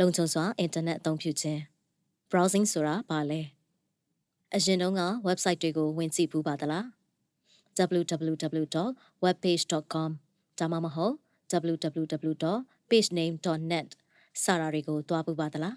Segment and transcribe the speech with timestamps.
[0.00, 1.60] လုံခြုံစွာအင်တာနက်အသုံးပြုခြင်း
[2.30, 3.40] browsing ဆိုတာဘာလဲ
[4.54, 6.86] အရင်တုန်းက website တွေကိုဝင်ကြည့်ပူးပါသလား
[8.00, 10.10] www.webpage.com
[10.58, 11.14] ဒါမှမဟုတ်
[11.52, 13.88] www.pagename.net
[14.42, 15.76] စတာတွေကိုတွားပူးပါသလား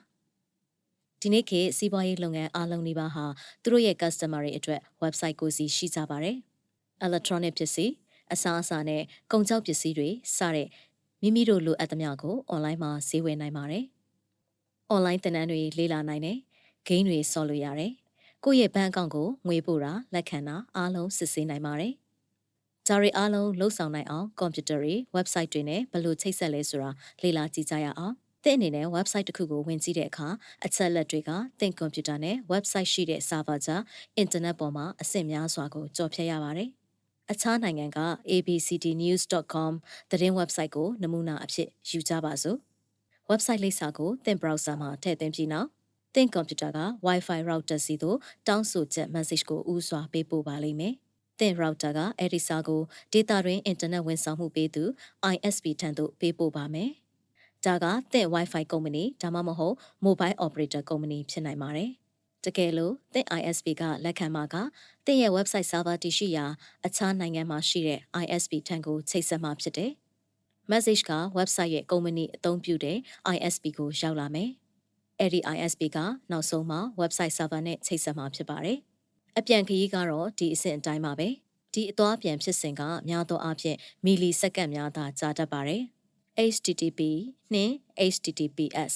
[1.21, 3.25] ဒီနေ့ခေတ်စီးပွားရေးလုပ်ငန်းအားလုံးဒီပါဟာ
[3.63, 6.37] သူတို့ရဲ့ customer တွေအတွက် website ကိုစီရှိကြပါတယ်
[7.05, 7.93] electronic ပစ္စည်း
[8.33, 9.01] အစားအစာနဲ့
[9.31, 10.67] ကုန်ကြောက်ပစ္စည်းတွေစတဲ့
[11.21, 13.85] မိမိတို့လိုအပ်သမျှကို online မှာဈေးဝယ်နိုင်ပါတယ်။
[14.93, 16.37] online သင်တန်းတွေလေ့လာနိုင်တယ်။
[16.87, 17.91] game တွေဆော်လို့ရတယ်။
[18.43, 21.93] ကိုယ့်ရဲ့ဘဏ်အကောင့်ကိုငွေပို့တာလက်ခံတာအားလုံးစစ်ဆေးနိုင်ပါတယ်။
[22.87, 26.89] ဒါတွေအားလုံးလှုပ်ဆောင်နိုင်အောင်ကွန်ပျူတာတွေ website တွေနဲ့ဘယ်လိုချိတ်ဆက်လဲဆိုတာ
[27.21, 28.13] လေ့လာကြည့်ကြရအောင်။
[28.43, 30.27] သင်အနေနဲ့ website တစ်ခုကိုဝင်ကြည့်တဲ့အခါ
[30.65, 33.81] အချက်လက်တွေကသင်ကွန်ပျူတာနဲ့ website ရှိတဲ့ server ကြား
[34.23, 36.69] internet ပေါ်မှာအဆင့်များစွာကိုကြော်ဖြတ်ရပါတယ်။
[37.31, 37.99] အခြားနိုင်ငံက
[38.31, 39.73] abcdnews.com
[40.11, 42.59] သတင်း website ကိုနမူနာအဖြစ်ယူကြပါစို့။
[43.31, 45.67] website လိပ်စာကိုသင် browser မှာထည့်သွင်းပြီးနောက်
[46.15, 50.93] သင်ကွန်ပျူတာက Wi-Fi router စီသို့တောင်းဆိုချက် message ကိုဥစွာပေးပို့ပါလိမ့်မယ်။
[51.39, 52.81] သင် router ကအဲ့ဒီစာကို
[53.13, 54.83] data တွင် internet ဝန်ဆောင်မှုပေးသူ
[55.33, 56.89] ISP ထံသို့ပေးပို့ပါမယ်။
[57.65, 61.91] ဒါကသင် Wi-Fi ကုမ္ပဏီဒါမှမဟုတ် mobile operator ကုမ္ပဏီဖြစ်နိုင်ပါတယ်။
[62.45, 64.55] တကယ်လို့သင် ISP ကလက်ခံမှာက
[65.05, 66.45] သင်ရဲ့ website server တည်ရှိရာ
[66.85, 69.93] အခြားနိုင်ငံမှာရှိတဲ့ ISP ထံကိုချိတ်ဆက်မှာဖြစ်တယ်။
[70.71, 72.97] message က website ရဲ့ကုမ္ပဏီအသုံးပြုတဲ့
[73.35, 74.49] ISP ကိုရောက်လာမယ်။
[75.19, 75.97] အဲ့ဒီ ISP က
[76.31, 78.77] နောက်ဆုံးမှာ website server နဲ့ချိတ်ဆက်မှာဖြစ်ပါတယ်။
[79.37, 81.27] အပြန်ခရီးကတော့ဒီအဆင့်အတိုင်းပါပဲ။
[81.73, 85.81] ဒီအသွားပြန်ဖြစ်စဉ်ကများသောအားဖြင့်မီလီစက္ကန့်များသာကြာတတ်ပါတယ်။
[86.53, 86.99] HTTP
[87.53, 87.73] နှင့်
[88.13, 88.93] HTTPS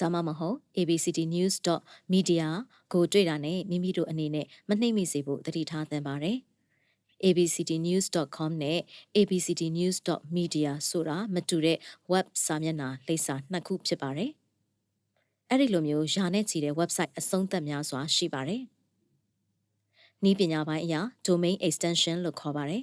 [0.00, 2.46] ဒါမှမဟုတ် abcdnews.media
[2.92, 6.38] ကိုတွေ့တာနဲ့မိမိတို့အနေနဲ့မနှိမ့်မိစေဖို့တတိထားသင့်ပါတယ်။
[7.24, 8.80] abcdnews.com နဲ့
[9.16, 11.78] abcdnews.media ဆိုတာမတူတဲ့
[12.12, 14.30] web စာမျက်နှာလိပ်စာနှစ်ခုဖြစ်ပါတယ်။
[15.50, 18.62] အဲ့ဒီလိုမျိုးယာနဲ့ချီတဲ့ website အဆုံးသက်များစွာရှိပါတယ်။
[20.30, 22.82] ဤပညာပိုင်းအရာ domain extension လို့ခေါ်ပါတယ်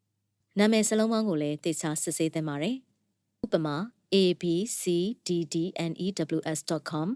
[0.58, 2.76] ။နာမည်စလုံးပေါင်းကိုလည်းတေချာစစ်ဆေးသင့်ပါတယ်။
[3.44, 3.76] ဥပမာ
[4.22, 7.08] abcddnews.com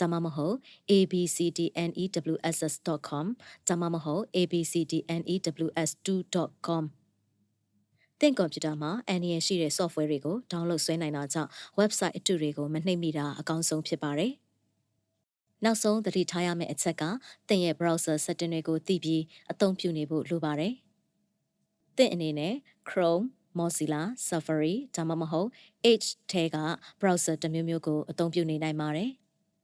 [0.00, 0.56] ဒါမှမဟုတ်
[0.92, 3.26] abcdnews.com
[3.68, 6.84] ဒါမှမဟုတ် abcdnews2.com
[8.20, 14.32] သင်ကွန်ပျူတာမှာအန်ဒီရရှိတဲ့ software တွေကို download ဆွဲနိုင်တာကြောင့် website အတုတွေကိုမနှိမ့်မိတာအကောင်းဆုံးဖြစ်ပါတယ်။
[15.64, 17.02] နောက်ဆုံးသတိထားရမယ့်အချက်က
[17.48, 19.22] သင်ရဲ့ browser setting တွေကိုသိပြီး
[19.52, 20.72] အသုံးပြုနေဖို့လိုပါတယ်။
[21.96, 22.54] သင်အနေနဲ့
[22.88, 23.26] Chrome
[23.58, 25.48] Mozilla Safari ဒါမှမဟုတ်
[25.90, 26.56] Edge ထဲက
[27.00, 29.10] browser တစ်မျိုးမျိုးကိုအသုံးပြုနေနိုင်ပါတယ်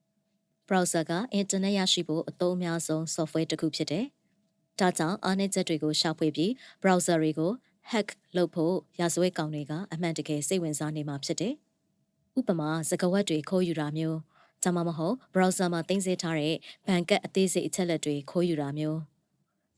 [0.69, 4.05] ။browser က internet ရရှိဖို့အသုံးအများဆုံး software တစ်ခုဖြစ်တယ်။
[4.81, 6.51] ဒါကြောင့်အားနည်းချက်တွေကိုရှာဖွေပြီး
[6.83, 7.53] browser တွေကို
[7.93, 11.55] hack လုပ်ဖို့ရာဇဝတ်ကောင်တွေကအမှန်တကယ်စိတ်ဝင်စားနေမှာဖြစ်တယ်။
[12.39, 14.19] ဥပမာစကားဝတ်တွေခိုးယူတာမျိုး
[14.65, 16.55] ဒါမှမဟုတ် browser မှာတင်ဆက်ထားတဲ့
[16.87, 18.99] ဘဏ်ကတ်အသေးစိတ်အချက်လက်တွေခိုးယူတာမျိုး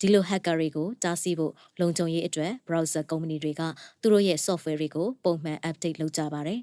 [0.05, 3.63] ဒီလို hacker တွေကိုတားဆီးဖို့လုံခြုံရေးအတွက် browser ကုမ္ပဏီတွေက
[4.01, 6.61] သူတို့ရဲ့ software တွေကိုပုံမှန် update လုပ်ကြပါတယ်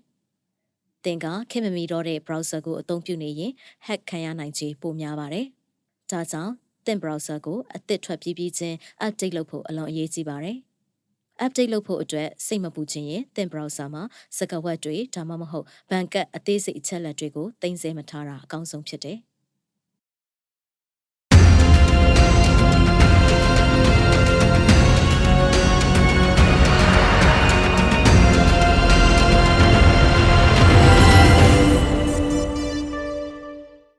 [1.03, 3.51] ။သင်ကခင်မမီတော့တဲ့ browser ကိုအသုံးပြုနေရင်
[3.87, 5.45] hack ခံရနိုင်ခြေပိုများပါတယ်။
[6.11, 6.53] ဒါကြောင့်
[6.85, 8.75] သင် browser ကိုအသစ်ထွက်ပြီးပြီးချင်း
[9.05, 10.57] update လုပ်ဖို့အလွန်အရေးကြီးပါတယ်။
[11.45, 14.03] update လုပ်ဖို့အတွက်စိတ်မပူချင်ရင်သင် browser မှာ
[14.37, 19.19] စကားဝတ်တွေဒါမှမဟုတ်ဘဏ်ကတ်အသေးစိတ်အချက်လက်တွေကိုတင်ဆက်မထားတာအကောင်းဆုံးဖြစ်တယ်။